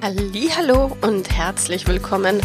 Hallo 0.00 0.96
und 1.00 1.28
herzlich 1.28 1.88
willkommen 1.88 2.40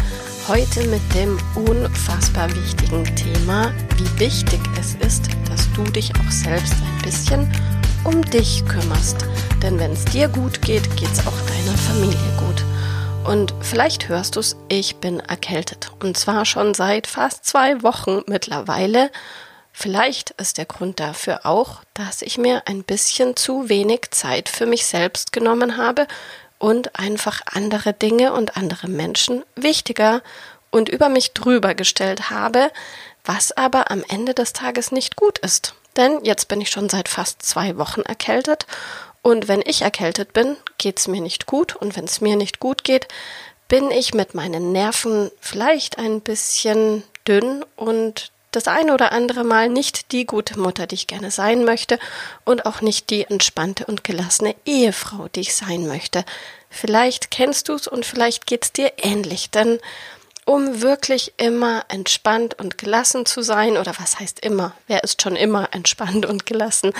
heute 0.48 0.84
mit 0.88 1.00
dem 1.14 1.38
unfassbar 1.54 2.52
wichtigen 2.52 3.04
Thema, 3.14 3.72
wie 3.96 4.18
wichtig 4.18 4.60
es 4.78 4.94
ist, 4.96 5.28
dass 5.48 5.72
du 5.72 5.84
dich 5.84 6.10
auch 6.16 6.30
selbst 6.30 6.74
ein 6.74 7.02
bisschen 7.02 7.48
um 8.02 8.22
dich 8.22 8.64
kümmerst. 8.66 9.24
Denn 9.62 9.78
wenn 9.78 9.92
es 9.92 10.04
dir 10.04 10.26
gut 10.28 10.62
geht, 10.62 10.96
geht 10.96 11.12
es 11.12 11.24
auch 11.26 11.40
deiner 11.46 11.78
Familie 11.78 12.18
gut. 12.38 12.64
Und 13.24 13.54
vielleicht 13.60 14.08
hörst 14.08 14.34
du 14.34 14.40
es, 14.40 14.56
ich 14.68 14.96
bin 14.96 15.20
erkältet. 15.20 15.92
Und 16.02 16.16
zwar 16.16 16.44
schon 16.44 16.74
seit 16.74 17.06
fast 17.06 17.44
zwei 17.44 17.82
Wochen 17.84 18.22
mittlerweile. 18.26 19.12
Vielleicht 19.72 20.30
ist 20.32 20.58
der 20.58 20.66
Grund 20.66 21.00
dafür 21.00 21.46
auch, 21.46 21.82
dass 21.94 22.22
ich 22.22 22.38
mir 22.38 22.62
ein 22.66 22.84
bisschen 22.84 23.36
zu 23.36 23.68
wenig 23.68 24.10
Zeit 24.10 24.48
für 24.48 24.66
mich 24.66 24.86
selbst 24.86 25.32
genommen 25.32 25.76
habe, 25.76 26.06
und 26.58 26.98
einfach 26.98 27.40
andere 27.46 27.92
Dinge 27.92 28.32
und 28.32 28.56
andere 28.56 28.88
Menschen 28.88 29.44
wichtiger 29.56 30.22
und 30.70 30.88
über 30.88 31.08
mich 31.08 31.32
drüber 31.32 31.74
gestellt 31.74 32.30
habe, 32.30 32.70
was 33.24 33.52
aber 33.52 33.90
am 33.90 34.04
Ende 34.08 34.34
des 34.34 34.52
Tages 34.52 34.92
nicht 34.92 35.16
gut 35.16 35.38
ist. 35.38 35.74
Denn 35.96 36.24
jetzt 36.24 36.48
bin 36.48 36.60
ich 36.60 36.70
schon 36.70 36.88
seit 36.88 37.08
fast 37.08 37.42
zwei 37.42 37.76
Wochen 37.76 38.02
erkältet 38.02 38.66
und 39.22 39.48
wenn 39.48 39.62
ich 39.64 39.82
erkältet 39.82 40.34
bin, 40.34 40.56
geht 40.76 40.98
es 40.98 41.08
mir 41.08 41.22
nicht 41.22 41.46
gut 41.46 41.76
und 41.76 41.96
wenn 41.96 42.04
es 42.04 42.20
mir 42.20 42.36
nicht 42.36 42.60
gut 42.60 42.84
geht, 42.84 43.08
bin 43.68 43.90
ich 43.90 44.12
mit 44.12 44.34
meinen 44.34 44.72
Nerven 44.72 45.30
vielleicht 45.40 45.98
ein 45.98 46.20
bisschen 46.20 47.02
dünn 47.26 47.64
und 47.76 48.32
das 48.56 48.68
eine 48.68 48.94
oder 48.94 49.12
andere 49.12 49.44
Mal 49.44 49.68
nicht 49.68 50.12
die 50.12 50.26
gute 50.26 50.58
Mutter, 50.58 50.86
die 50.86 50.94
ich 50.94 51.06
gerne 51.06 51.30
sein 51.30 51.64
möchte 51.64 51.98
und 52.44 52.66
auch 52.66 52.80
nicht 52.80 53.10
die 53.10 53.24
entspannte 53.24 53.86
und 53.86 54.04
gelassene 54.04 54.54
Ehefrau, 54.64 55.28
die 55.28 55.40
ich 55.40 55.54
sein 55.54 55.86
möchte. 55.86 56.24
Vielleicht 56.70 57.30
kennst 57.30 57.68
du 57.68 57.74
es 57.74 57.86
und 57.86 58.04
vielleicht 58.04 58.46
geht 58.46 58.64
es 58.64 58.72
dir 58.72 58.92
ähnlich, 58.98 59.50
denn 59.50 59.78
um 60.44 60.82
wirklich 60.82 61.32
immer 61.38 61.84
entspannt 61.88 62.58
und 62.58 62.76
gelassen 62.76 63.24
zu 63.24 63.42
sein, 63.42 63.78
oder 63.78 63.94
was 63.98 64.20
heißt 64.20 64.40
immer, 64.40 64.72
wer 64.86 65.02
ist 65.02 65.22
schon 65.22 65.36
immer 65.36 65.68
entspannt 65.72 66.26
und 66.26 66.44
gelassen, 66.44 66.92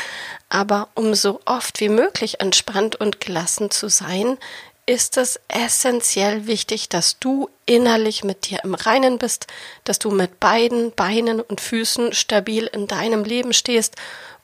aber 0.49 0.89
um 0.95 1.15
so 1.15 1.41
oft 1.45 1.81
wie 1.81 1.91
möglich 1.91 2.41
entspannt 2.41 2.97
und 2.97 3.21
gelassen 3.21 3.71
zu 3.71 3.89
sein, 3.89 4.39
ist 4.87 5.17
es 5.17 5.41
essentiell 5.49 6.47
wichtig, 6.47 6.89
dass 6.89 7.19
du 7.19 7.49
innerlich 7.67 8.25
mit 8.25 8.51
dir 8.51 8.61
im 8.65 8.75
Reinen 8.75 9.19
bist, 9.19 9.47
dass 9.85 9.99
du 9.99 10.11
mit 10.11 10.41
beiden 10.41 10.93
Beinen 10.93 11.41
und 11.41 11.61
Füßen 11.61 12.13
stabil 12.13 12.67
in 12.67 12.87
deinem 12.87 13.25
Leben 13.25 13.53
stehst. 13.53 13.97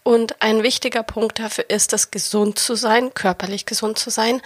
Und 0.03 0.41
ein 0.41 0.63
wichtiger 0.63 1.03
Punkt 1.03 1.39
dafür 1.39 1.69
ist 1.69 1.93
es, 1.93 2.11
gesund 2.11 2.59
zu 2.59 2.75
sein, 2.75 3.13
körperlich 3.13 3.67
gesund 3.67 3.99
zu 3.99 4.09
sein, 4.11 4.41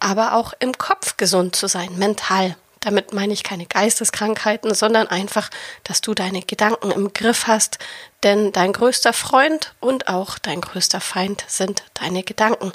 aber 0.00 0.34
auch 0.34 0.52
im 0.58 0.76
Kopf 0.76 1.16
gesund 1.16 1.54
zu 1.54 1.68
sein, 1.68 1.96
mental. 1.96 2.56
Damit 2.86 3.12
meine 3.12 3.32
ich 3.32 3.42
keine 3.42 3.66
Geisteskrankheiten, 3.66 4.72
sondern 4.72 5.08
einfach, 5.08 5.50
dass 5.82 6.02
du 6.02 6.14
deine 6.14 6.42
Gedanken 6.42 6.92
im 6.92 7.12
Griff 7.12 7.48
hast, 7.48 7.80
denn 8.22 8.52
dein 8.52 8.72
größter 8.72 9.12
Freund 9.12 9.74
und 9.80 10.06
auch 10.06 10.38
dein 10.38 10.60
größter 10.60 11.00
Feind 11.00 11.44
sind 11.48 11.82
deine 11.94 12.22
Gedanken. 12.22 12.70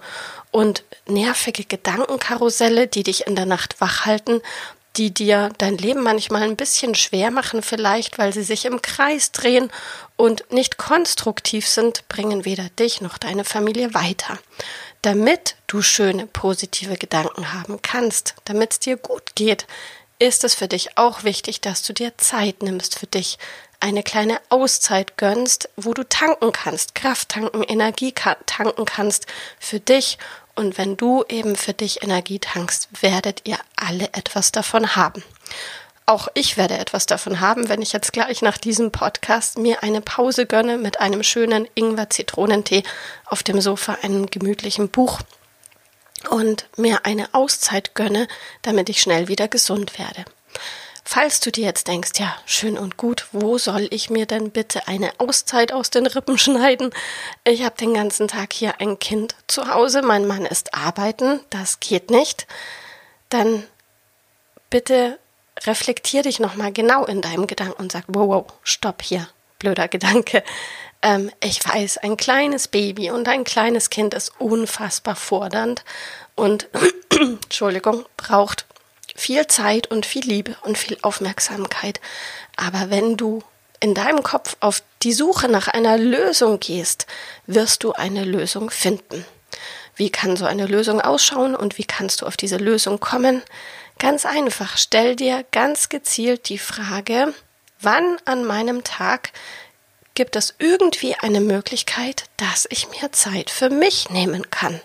Und 0.51 0.83
nervige 1.07 1.63
Gedankenkarusselle, 1.63 2.87
die 2.87 3.03
dich 3.03 3.25
in 3.25 3.37
der 3.37 3.45
Nacht 3.45 3.79
wach 3.79 4.05
halten, 4.05 4.41
die 4.97 5.13
dir 5.13 5.49
dein 5.57 5.77
Leben 5.77 6.03
manchmal 6.03 6.43
ein 6.43 6.57
bisschen 6.57 6.93
schwer 6.93 7.31
machen, 7.31 7.61
vielleicht 7.61 8.17
weil 8.17 8.33
sie 8.33 8.43
sich 8.43 8.65
im 8.65 8.81
Kreis 8.81 9.31
drehen 9.31 9.71
und 10.17 10.51
nicht 10.51 10.77
konstruktiv 10.77 11.65
sind, 11.65 12.05
bringen 12.09 12.43
weder 12.43 12.67
dich 12.77 12.99
noch 12.99 13.17
deine 13.17 13.45
Familie 13.45 13.93
weiter. 13.93 14.37
Damit 15.01 15.55
du 15.65 15.81
schöne, 15.81 16.27
positive 16.27 16.97
Gedanken 16.97 17.53
haben 17.53 17.81
kannst, 17.81 18.35
damit 18.45 18.73
es 18.73 18.79
dir 18.79 18.97
gut 18.97 19.35
geht, 19.35 19.65
ist 20.21 20.43
es 20.43 20.53
für 20.53 20.67
dich 20.67 20.97
auch 20.97 21.23
wichtig, 21.23 21.61
dass 21.61 21.81
du 21.81 21.93
dir 21.93 22.15
Zeit 22.17 22.61
nimmst 22.61 22.97
für 22.99 23.07
dich, 23.07 23.39
eine 23.79 24.03
kleine 24.03 24.39
Auszeit 24.49 25.17
gönnst, 25.17 25.67
wo 25.75 25.95
du 25.95 26.07
tanken 26.07 26.51
kannst, 26.51 26.93
Kraft 26.93 27.29
tanken, 27.29 27.63
Energie 27.63 28.13
tanken 28.13 28.85
kannst 28.85 29.25
für 29.59 29.79
dich. 29.79 30.19
Und 30.53 30.77
wenn 30.77 30.95
du 30.95 31.23
eben 31.27 31.55
für 31.55 31.73
dich 31.73 32.03
Energie 32.03 32.37
tankst, 32.37 32.89
werdet 33.01 33.47
ihr 33.47 33.57
alle 33.75 34.13
etwas 34.13 34.51
davon 34.51 34.95
haben. 34.95 35.23
Auch 36.05 36.27
ich 36.35 36.55
werde 36.55 36.77
etwas 36.77 37.07
davon 37.07 37.39
haben, 37.39 37.69
wenn 37.69 37.81
ich 37.81 37.91
jetzt 37.91 38.13
gleich 38.13 38.43
nach 38.43 38.57
diesem 38.57 38.91
Podcast 38.91 39.57
mir 39.57 39.81
eine 39.81 40.01
Pause 40.01 40.45
gönne 40.45 40.77
mit 40.77 40.99
einem 40.99 41.23
schönen 41.23 41.67
Ingwer-Zitronentee 41.73 42.83
auf 43.25 43.41
dem 43.41 43.59
Sofa, 43.59 43.97
einem 44.03 44.27
gemütlichen 44.27 44.89
Buch 44.89 45.21
und 46.29 46.67
mir 46.77 47.05
eine 47.05 47.33
Auszeit 47.33 47.95
gönne, 47.95 48.27
damit 48.61 48.89
ich 48.89 49.01
schnell 49.01 49.27
wieder 49.27 49.47
gesund 49.47 49.97
werde. 49.97 50.25
Falls 51.03 51.39
du 51.39 51.51
dir 51.51 51.65
jetzt 51.65 51.87
denkst, 51.87 52.11
ja, 52.19 52.35
schön 52.45 52.77
und 52.77 52.95
gut, 52.95 53.27
wo 53.31 53.57
soll 53.57 53.87
ich 53.89 54.09
mir 54.09 54.25
denn 54.25 54.51
bitte 54.51 54.87
eine 54.87 55.11
Auszeit 55.17 55.73
aus 55.73 55.89
den 55.89 56.05
Rippen 56.05 56.37
schneiden? 56.37 56.91
Ich 57.43 57.63
habe 57.63 57.75
den 57.75 57.93
ganzen 57.93 58.27
Tag 58.27 58.53
hier 58.53 58.79
ein 58.79 58.99
Kind 58.99 59.35
zu 59.47 59.67
Hause, 59.67 60.03
mein 60.03 60.27
Mann 60.27 60.45
ist 60.45 60.73
arbeiten, 60.73 61.41
das 61.49 61.79
geht 61.79 62.11
nicht. 62.11 62.47
Dann 63.29 63.65
bitte 64.69 65.19
reflektier 65.65 66.23
dich 66.23 66.39
nochmal 66.39 66.71
genau 66.71 67.05
in 67.05 67.21
deinem 67.21 67.47
Gedanken 67.47 67.81
und 67.81 67.91
sag, 67.91 68.05
wow, 68.07 68.27
wow, 68.27 68.53
stopp 68.63 69.01
hier, 69.01 69.27
blöder 69.59 69.87
Gedanke. 69.87 70.43
Ähm, 71.01 71.31
ich 71.41 71.65
weiß, 71.65 71.99
ein 71.99 72.17
kleines 72.17 72.67
Baby 72.67 73.11
und 73.11 73.27
ein 73.27 73.43
kleines 73.43 73.89
Kind 73.89 74.13
ist 74.13 74.31
unfassbar 74.39 75.15
fordernd 75.15 75.83
und, 76.35 76.67
Entschuldigung, 77.11 78.05
braucht 78.17 78.65
viel 79.15 79.47
Zeit 79.47 79.87
und 79.87 80.05
viel 80.05 80.23
Liebe 80.25 80.55
und 80.63 80.77
viel 80.77 80.97
Aufmerksamkeit. 81.01 81.99
Aber 82.55 82.89
wenn 82.89 83.17
du 83.17 83.43
in 83.79 83.93
deinem 83.93 84.23
Kopf 84.23 84.55
auf 84.59 84.83
die 85.01 85.13
Suche 85.13 85.47
nach 85.47 85.67
einer 85.67 85.97
Lösung 85.97 86.59
gehst, 86.59 87.07
wirst 87.47 87.83
du 87.83 87.93
eine 87.93 88.23
Lösung 88.23 88.69
finden. 88.69 89.25
Wie 89.95 90.09
kann 90.09 90.37
so 90.37 90.45
eine 90.45 90.67
Lösung 90.67 91.01
ausschauen 91.01 91.55
und 91.55 91.77
wie 91.77 91.83
kannst 91.83 92.21
du 92.21 92.25
auf 92.27 92.37
diese 92.37 92.57
Lösung 92.57 92.99
kommen? 92.99 93.41
Ganz 93.99 94.25
einfach, 94.25 94.77
stell 94.77 95.15
dir 95.15 95.45
ganz 95.51 95.89
gezielt 95.89 96.49
die 96.49 96.57
Frage, 96.57 97.33
wann 97.81 98.17
an 98.25 98.45
meinem 98.45 98.83
Tag 98.83 99.31
gibt 100.13 100.35
es 100.35 100.53
irgendwie 100.59 101.15
eine 101.15 101.41
Möglichkeit, 101.41 102.25
dass 102.37 102.67
ich 102.69 102.89
mir 102.89 103.11
Zeit 103.11 103.49
für 103.49 103.69
mich 103.69 104.09
nehmen 104.09 104.49
kann? 104.49 104.81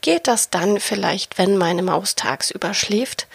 Geht 0.00 0.26
das 0.26 0.50
dann 0.50 0.80
vielleicht, 0.80 1.38
wenn 1.38 1.56
meine 1.56 1.82
Maus 1.82 2.14
tagsüber 2.14 2.74
schläft? 2.74 3.26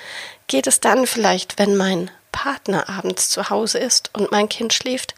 Geht 0.48 0.68
es 0.68 0.80
dann 0.80 1.08
vielleicht, 1.08 1.60
wenn 1.60 1.76
mein 1.76 2.12
Partner 2.32 2.90
abends 2.90 3.30
zu 3.30 3.50
Hause 3.50 3.78
ist 3.78 4.10
und 4.14 4.32
mein 4.32 4.50
Kind 4.50 4.74
schläft? 4.74 5.16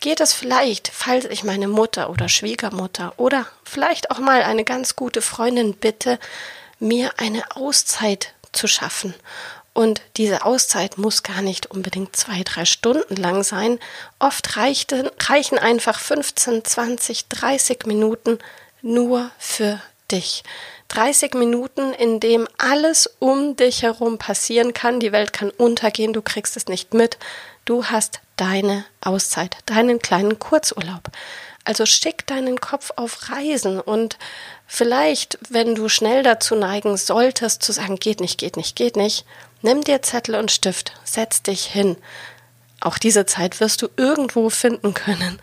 Geht 0.00 0.20
es 0.20 0.32
vielleicht, 0.32 0.88
falls 0.88 1.24
ich 1.26 1.44
meine 1.44 1.68
Mutter 1.68 2.10
oder 2.10 2.28
Schwiegermutter 2.28 3.14
oder 3.16 3.46
vielleicht 3.64 4.10
auch 4.10 4.18
mal 4.18 4.42
eine 4.42 4.64
ganz 4.64 4.96
gute 4.96 5.22
Freundin 5.22 5.74
bitte, 5.74 6.18
mir 6.78 7.12
eine 7.18 7.54
Auszeit 7.54 8.34
zu 8.52 8.66
schaffen 8.66 9.14
und 9.74 10.02
diese 10.16 10.44
Auszeit 10.44 10.98
muss 10.98 11.22
gar 11.22 11.40
nicht 11.40 11.66
unbedingt 11.66 12.14
zwei, 12.14 12.42
drei 12.42 12.64
Stunden 12.64 13.16
lang 13.16 13.42
sein. 13.42 13.78
Oft 14.18 14.56
reichten, 14.56 15.08
reichen 15.18 15.58
einfach 15.58 15.98
15, 15.98 16.64
20, 16.64 17.28
30 17.28 17.86
Minuten 17.86 18.38
nur 18.82 19.30
für 19.38 19.80
dich. 20.10 20.42
30 20.88 21.34
Minuten, 21.34 21.94
in 21.94 22.20
dem 22.20 22.46
alles 22.58 23.08
um 23.18 23.56
dich 23.56 23.82
herum 23.82 24.18
passieren 24.18 24.74
kann. 24.74 25.00
Die 25.00 25.12
Welt 25.12 25.32
kann 25.32 25.50
untergehen, 25.50 26.12
du 26.12 26.20
kriegst 26.20 26.56
es 26.58 26.66
nicht 26.66 26.92
mit. 26.92 27.16
Du 27.64 27.86
hast 27.86 28.20
deine 28.36 28.84
Auszeit, 29.00 29.56
deinen 29.66 30.00
kleinen 30.00 30.38
Kurzurlaub. 30.38 31.08
Also 31.64 31.86
schick 31.86 32.26
deinen 32.26 32.60
Kopf 32.60 32.90
auf 32.96 33.30
Reisen 33.30 33.80
und 33.80 34.18
vielleicht, 34.66 35.38
wenn 35.48 35.74
du 35.74 35.88
schnell 35.88 36.22
dazu 36.22 36.56
neigen 36.56 36.96
solltest, 36.96 37.62
zu 37.62 37.72
sagen, 37.72 37.96
geht 37.96 38.20
nicht, 38.20 38.38
geht 38.38 38.56
nicht, 38.56 38.74
geht 38.74 38.96
nicht, 38.96 39.24
nimm 39.60 39.84
dir 39.84 40.02
Zettel 40.02 40.34
und 40.34 40.50
Stift, 40.50 40.92
setz 41.04 41.42
dich 41.42 41.64
hin. 41.64 41.96
Auch 42.80 42.98
diese 42.98 43.26
Zeit 43.26 43.60
wirst 43.60 43.80
du 43.82 43.88
irgendwo 43.96 44.50
finden 44.50 44.92
können 44.92 45.40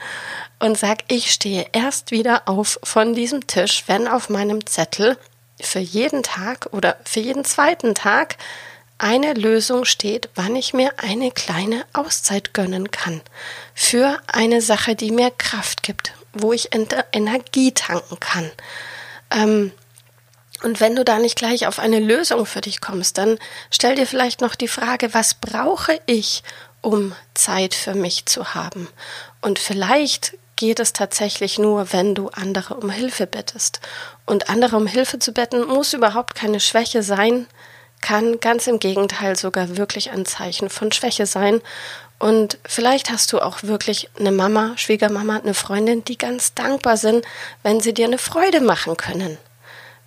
und 0.59 0.77
sag, 0.77 1.03
ich 1.07 1.31
stehe 1.31 1.67
erst 1.71 2.11
wieder 2.11 2.49
auf 2.49 2.79
von 2.83 3.15
diesem 3.15 3.47
Tisch, 3.47 3.85
wenn 3.87 4.09
auf 4.09 4.29
meinem 4.29 4.65
Zettel 4.65 5.17
für 5.61 5.79
jeden 5.79 6.23
Tag 6.23 6.67
oder 6.71 6.97
für 7.05 7.21
jeden 7.21 7.45
zweiten 7.45 7.95
Tag 7.95 8.35
eine 8.99 9.33
Lösung 9.33 9.85
steht, 9.85 10.29
wann 10.35 10.55
ich 10.55 10.73
mir 10.73 10.91
eine 10.97 11.31
kleine 11.31 11.85
Auszeit 11.93 12.53
gönnen 12.53 12.91
kann. 12.91 13.21
Für 13.73 14.19
eine 14.27 14.61
Sache, 14.61 14.95
die 14.95 15.11
mir 15.11 15.31
Kraft 15.31 15.83
gibt, 15.83 16.13
wo 16.33 16.53
ich 16.53 16.69
Energie 17.11 17.71
tanken 17.71 18.19
kann. 18.19 18.51
Ähm, 19.31 19.71
und 20.61 20.81
wenn 20.81 20.95
du 20.95 21.05
da 21.05 21.17
nicht 21.17 21.37
gleich 21.37 21.65
auf 21.65 21.79
eine 21.79 21.99
Lösung 21.99 22.45
für 22.45 22.61
dich 22.61 22.81
kommst, 22.81 23.17
dann 23.17 23.39
stell 23.71 23.95
dir 23.95 24.05
vielleicht 24.05 24.41
noch 24.41 24.55
die 24.55 24.67
Frage, 24.67 25.13
was 25.13 25.33
brauche 25.33 25.99
ich, 26.05 26.43
um 26.81 27.15
Zeit 27.33 27.73
für 27.73 27.95
mich 27.95 28.25
zu 28.25 28.53
haben? 28.53 28.89
Und 29.41 29.59
vielleicht 29.59 30.37
geht 30.57 30.81
es 30.81 30.91
tatsächlich 30.91 31.57
nur, 31.57 31.93
wenn 31.93 32.15
du 32.15 32.27
andere 32.29 32.75
um 32.75 32.89
Hilfe 32.89 33.27
bittest. 33.27 33.79
Und 34.25 34.49
andere 34.49 34.75
um 34.75 34.87
Hilfe 34.87 35.19
zu 35.19 35.31
bitten 35.31 35.65
muss 35.65 35.93
überhaupt 35.93 36.35
keine 36.35 36.59
Schwäche 36.59 37.01
sein, 37.01 37.47
kann 38.01 38.39
ganz 38.39 38.67
im 38.67 38.79
Gegenteil 38.79 39.35
sogar 39.35 39.77
wirklich 39.77 40.11
ein 40.11 40.25
Zeichen 40.25 40.69
von 40.69 40.91
Schwäche 40.91 41.25
sein. 41.25 41.61
Und 42.19 42.57
vielleicht 42.65 43.11
hast 43.11 43.31
du 43.31 43.39
auch 43.39 43.63
wirklich 43.63 44.09
eine 44.19 44.31
Mama, 44.31 44.73
Schwiegermama, 44.75 45.37
eine 45.37 45.53
Freundin, 45.53 46.03
die 46.03 46.17
ganz 46.17 46.53
dankbar 46.53 46.97
sind, 46.97 47.25
wenn 47.63 47.79
sie 47.79 47.93
dir 47.93 48.05
eine 48.05 48.17
Freude 48.17 48.61
machen 48.61 48.97
können. 48.97 49.37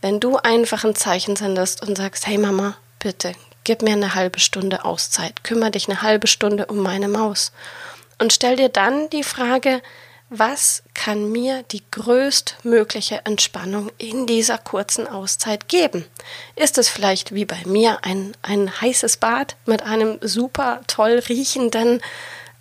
Wenn 0.02 0.20
du 0.20 0.36
einfach 0.36 0.84
ein 0.84 0.94
Zeichen 0.94 1.36
sendest 1.36 1.86
und 1.86 1.96
sagst, 1.96 2.26
hey 2.26 2.36
Mama, 2.36 2.76
bitte, 2.98 3.32
gib 3.64 3.82
mir 3.82 3.92
eine 3.92 4.14
halbe 4.14 4.40
Stunde 4.40 4.84
Auszeit, 4.84 5.44
kümmere 5.44 5.70
dich 5.70 5.88
eine 5.88 6.02
halbe 6.02 6.26
Stunde 6.26 6.66
um 6.66 6.78
meine 6.78 7.08
Maus. 7.08 7.52
Und 8.18 8.32
stell 8.32 8.56
dir 8.56 8.68
dann 8.68 9.08
die 9.10 9.24
Frage, 9.24 9.80
was 10.34 10.82
kann 10.94 11.30
mir 11.30 11.62
die 11.64 11.82
größtmögliche 11.90 13.20
Entspannung 13.26 13.90
in 13.98 14.26
dieser 14.26 14.56
kurzen 14.56 15.06
Auszeit 15.06 15.68
geben? 15.68 16.06
Ist 16.56 16.78
es 16.78 16.88
vielleicht 16.88 17.34
wie 17.34 17.44
bei 17.44 17.60
mir 17.66 17.98
ein, 18.02 18.32
ein 18.40 18.80
heißes 18.80 19.18
Bad 19.18 19.56
mit 19.66 19.82
einem 19.82 20.18
super 20.22 20.80
toll 20.86 21.22
riechenden 21.28 22.00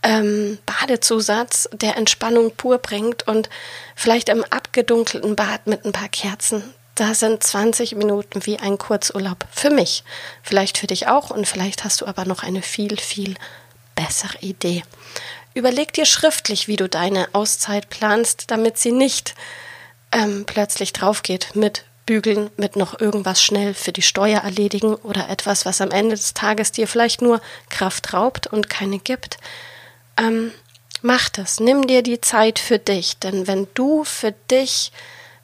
ähm, 0.04 0.58
Badezusatz, 0.66 1.70
der 1.72 1.96
Entspannung 1.96 2.52
pur 2.58 2.78
bringt 2.78 3.26
und 3.28 3.50
vielleicht 3.96 4.28
im 4.28 4.44
abgedunkelten 4.44 5.38
Bad 5.38 5.68
mit 5.68 5.86
ein 5.86 5.94
paar 5.94 6.10
Kerzen? 6.10 6.74
Da 6.96 7.14
sind 7.14 7.42
20 7.42 7.96
Minuten 7.96 8.46
wie 8.46 8.60
ein 8.60 8.78
Kurzurlaub 8.78 9.48
für 9.50 9.70
mich. 9.70 10.04
Vielleicht 10.44 10.78
für 10.78 10.88
dich 10.88 11.08
auch 11.08 11.30
und 11.30 11.48
vielleicht 11.48 11.86
hast 11.86 12.02
du 12.02 12.06
aber 12.06 12.26
noch 12.26 12.44
eine 12.44 12.62
viel, 12.62 12.98
viel 12.98 13.36
bessere 13.96 14.38
Idee. 14.42 14.84
Überleg 15.54 15.94
dir 15.94 16.06
schriftlich, 16.06 16.68
wie 16.68 16.78
du 16.78 16.88
deine 16.88 17.28
Auszeit 17.34 17.90
planst, 17.90 18.52
damit 18.52 18.78
sie 18.78 18.92
nicht 18.92 19.36
ähm, 20.12 20.46
plötzlich 20.46 20.94
draufgeht 20.94 21.56
mit 21.56 21.84
Bügeln, 22.06 22.50
mit 22.58 22.76
noch 22.76 23.00
irgendwas 23.00 23.42
schnell 23.42 23.74
für 23.74 23.92
die 23.92 24.02
Steuer 24.02 24.42
erledigen 24.42 24.96
oder 24.96 25.30
etwas, 25.30 25.66
was 25.66 25.82
am 25.82 25.92
Ende 25.92 26.16
des 26.16 26.34
Tages 26.34 26.72
dir 26.72 26.88
vielleicht 26.88 27.22
nur 27.22 27.42
Kraft 27.70 28.14
raubt 28.14 28.48
und 28.48 28.70
keine 28.70 29.00
gibt. 29.00 29.38
Ähm, 30.18 30.52
mach 31.02 31.30
das, 31.30 31.60
nimm 31.60 31.88
dir 31.88 32.02
die 32.02 32.22
Zeit 32.22 32.60
für 32.60 32.80
dich, 32.80 33.18
denn 33.20 33.48
wenn 33.48 33.68
du 33.74 34.04
für 34.04 34.34
dich 34.50 34.92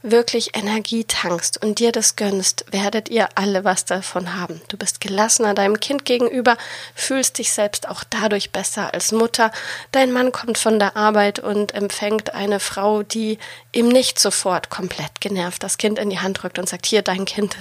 wirklich 0.02 0.56
Energie 0.56 1.04
tankst 1.04 1.62
und 1.62 1.80
dir 1.80 1.92
das 1.92 2.16
gönnst, 2.16 2.66
werdet 2.72 3.10
ihr 3.10 3.30
alle 3.36 3.64
was 3.64 3.86
davon 3.86 4.36
haben. 4.36 4.62
Du 4.68 4.78
bist 4.78 5.02
gelassener 5.02 5.54
deinem 5.54 5.80
Kind 5.80 6.06
gegenüber, 6.06 6.58
fühlst 6.96 7.38
dich 7.38 7.52
selbst 7.52 7.88
auch 7.90 8.04
dadurch 8.04 8.52
besser 8.52 8.94
als 8.94 9.12
Mutter. 9.12 9.52
Dein 9.92 10.12
Mann 10.12 10.32
kommt 10.32 10.58
von 10.58 10.80
der 10.80 10.96
Arbeit 10.96 11.40
und 11.40 11.74
empfängt 11.74 12.34
eine 12.34 12.60
Frau, 12.60 13.04
die 13.04 13.40
ihm 13.72 13.88
nicht 13.90 14.20
sofort 14.20 14.70
komplett 14.70 15.20
genervt 15.20 15.64
das 15.64 15.78
Kind 15.78 16.00
in 16.00 16.10
die 16.10 16.20
Hand 16.20 16.44
drückt 16.44 16.60
und 16.60 16.70
sagt, 16.70 16.86
hier 16.86 17.02
dein 17.02 17.26
Kind, 17.26 17.58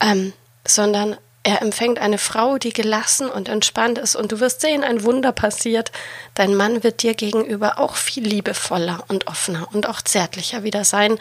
ähm, 0.00 0.32
sondern 0.66 1.16
er 1.44 1.60
empfängt 1.60 1.98
eine 1.98 2.18
Frau, 2.18 2.58
die 2.58 2.72
gelassen 2.72 3.28
und 3.28 3.48
entspannt 3.48 3.98
ist, 3.98 4.14
und 4.14 4.30
du 4.30 4.38
wirst 4.38 4.60
sehen, 4.60 4.84
ein 4.84 5.02
Wunder 5.02 5.32
passiert. 5.32 5.90
Dein 6.34 6.54
Mann 6.54 6.84
wird 6.84 7.02
dir 7.02 7.14
gegenüber 7.14 7.80
auch 7.80 7.96
viel 7.96 8.24
liebevoller 8.24 9.02
und 9.08 9.26
offener 9.26 9.66
und 9.72 9.88
auch 9.88 10.00
zärtlicher 10.02 10.62
wieder 10.62 10.84
sein, 10.84 11.18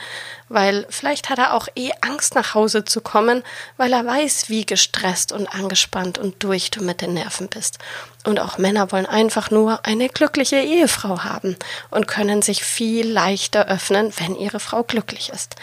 weil 0.47 0.85
vielleicht 0.89 1.29
hat 1.29 1.39
er 1.39 1.55
auch 1.55 1.67
eh 1.75 1.89
Angst, 2.01 2.35
nach 2.35 2.53
Hause 2.53 2.85
zu 2.85 3.01
kommen, 3.01 3.43
weil 3.77 3.93
er 3.93 4.05
weiß, 4.05 4.49
wie 4.49 4.65
gestresst 4.65 5.31
und 5.31 5.47
angespannt 5.47 6.19
und 6.19 6.43
durch 6.43 6.69
du 6.69 6.83
mit 6.83 7.01
den 7.01 7.15
Nerven 7.15 7.47
bist. 7.47 7.79
Und 8.23 8.39
auch 8.39 8.59
Männer 8.59 8.91
wollen 8.91 9.07
einfach 9.07 9.49
nur 9.49 9.85
eine 9.87 10.07
glückliche 10.07 10.59
Ehefrau 10.59 11.23
haben 11.23 11.55
und 11.89 12.07
können 12.07 12.43
sich 12.43 12.63
viel 12.63 13.09
leichter 13.09 13.67
öffnen, 13.67 14.13
wenn 14.17 14.35
ihre 14.35 14.59
Frau 14.59 14.83
glücklich 14.83 15.29
ist. 15.29 15.55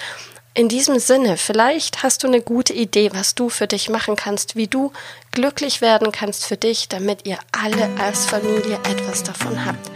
In 0.58 0.68
diesem 0.68 0.98
Sinne, 0.98 1.36
vielleicht 1.36 2.02
hast 2.02 2.24
du 2.24 2.26
eine 2.26 2.40
gute 2.40 2.72
Idee, 2.72 3.12
was 3.14 3.36
du 3.36 3.48
für 3.48 3.68
dich 3.68 3.90
machen 3.90 4.16
kannst, 4.16 4.56
wie 4.56 4.66
du 4.66 4.90
glücklich 5.30 5.80
werden 5.82 6.10
kannst 6.10 6.46
für 6.46 6.56
dich, 6.56 6.88
damit 6.88 7.28
ihr 7.28 7.38
alle 7.52 7.88
als 8.00 8.26
Familie 8.26 8.74
etwas 8.90 9.22
davon 9.22 9.64
habt. 9.64 9.88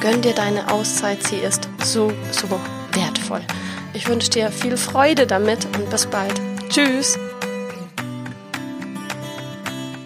Gönn 0.00 0.20
dir 0.20 0.32
deine 0.32 0.72
Auszeit, 0.72 1.22
sie 1.22 1.36
ist 1.36 1.68
so, 1.84 2.12
so 2.32 2.48
wertvoll. 2.94 3.42
Ich 3.94 4.08
wünsche 4.08 4.30
dir 4.30 4.50
viel 4.50 4.76
Freude 4.76 5.24
damit 5.24 5.66
und 5.76 5.88
bis 5.88 6.06
bald. 6.06 6.34
Tschüss! 6.68 7.16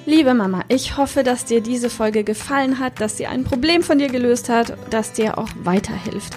Liebe 0.05 0.35
Mama, 0.35 0.63
ich 0.69 0.99
hoffe, 0.99 1.23
dass 1.23 1.47
dir 1.47 1.63
diese 1.63 1.89
Folge 1.89 2.23
gefallen 2.23 2.81
hat, 2.81 3.01
dass 3.01 3.17
sie 3.17 3.29
ein 3.29 3.45
Problem 3.45 3.83
von 3.83 3.99
dir 3.99 4.09
gelöst 4.09 4.51
hat, 4.51 4.77
dass 4.91 5.15
dir 5.15 5.39
auch 5.39 5.49
weiterhilft. 5.55 6.37